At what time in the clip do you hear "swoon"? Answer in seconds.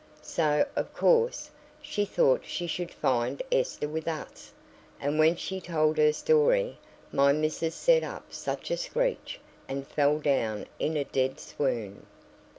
11.39-12.07